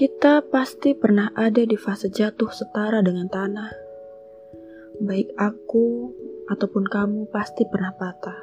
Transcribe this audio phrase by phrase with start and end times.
[0.00, 3.68] Kita pasti pernah ada di fase jatuh setara dengan tanah.
[4.96, 6.08] Baik aku
[6.48, 8.40] ataupun kamu pasti pernah patah.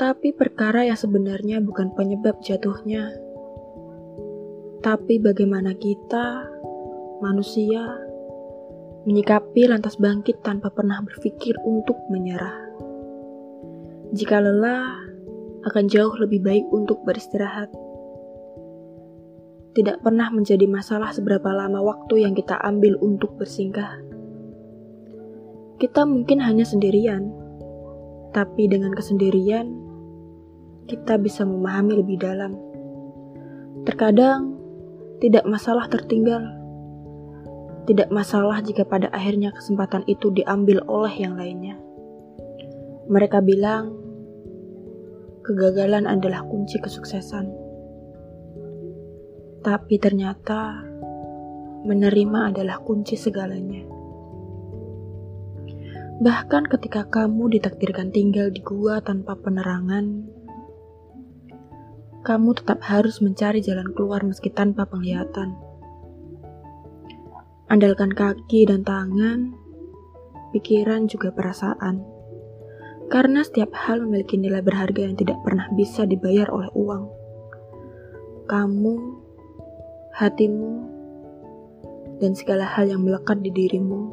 [0.00, 3.12] Tapi perkara yang sebenarnya bukan penyebab jatuhnya,
[4.80, 6.48] tapi bagaimana kita,
[7.20, 7.92] manusia,
[9.04, 12.56] menyikapi lantas bangkit tanpa pernah berpikir untuk menyerah.
[14.16, 14.96] Jika lelah,
[15.68, 17.68] akan jauh lebih baik untuk beristirahat
[19.76, 24.00] tidak pernah menjadi masalah seberapa lama waktu yang kita ambil untuk bersinggah.
[25.76, 27.28] Kita mungkin hanya sendirian,
[28.32, 29.68] tapi dengan kesendirian,
[30.88, 32.56] kita bisa memahami lebih dalam.
[33.84, 34.56] Terkadang,
[35.20, 36.40] tidak masalah tertinggal.
[37.84, 41.76] Tidak masalah jika pada akhirnya kesempatan itu diambil oleh yang lainnya.
[43.12, 43.92] Mereka bilang,
[45.44, 47.65] kegagalan adalah kunci kesuksesan.
[49.66, 50.78] Tapi ternyata
[51.82, 53.82] menerima adalah kunci segalanya.
[56.22, 60.30] Bahkan ketika kamu ditakdirkan tinggal di gua tanpa penerangan,
[62.22, 65.58] kamu tetap harus mencari jalan keluar meski tanpa penglihatan.
[67.66, 69.50] Andalkan kaki dan tangan,
[70.54, 72.06] pikiran juga perasaan.
[73.10, 77.10] Karena setiap hal memiliki nilai berharga yang tidak pernah bisa dibayar oleh uang.
[78.46, 79.25] Kamu
[80.16, 80.80] hatimu,
[82.24, 84.08] dan segala hal yang melekat di dirimu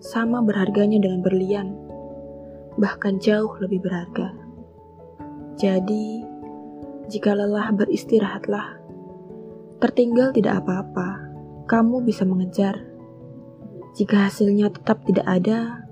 [0.00, 1.76] sama berharganya dengan berlian,
[2.80, 4.32] bahkan jauh lebih berharga.
[5.60, 6.24] Jadi,
[7.12, 8.80] jika lelah beristirahatlah.
[9.84, 11.28] Tertinggal tidak apa-apa,
[11.68, 12.88] kamu bisa mengejar.
[14.00, 15.84] Jika hasilnya tetap tidak ada,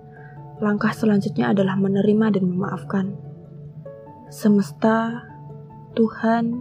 [0.64, 3.06] langkah selanjutnya adalah menerima dan memaafkan.
[4.32, 5.28] Semesta,
[5.92, 6.56] Tuhan,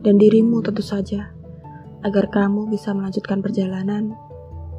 [0.00, 1.36] dan dirimu tentu saja
[2.00, 4.16] agar kamu bisa melanjutkan perjalanan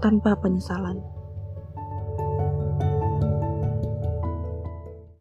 [0.01, 1.20] tanpa penyesalan.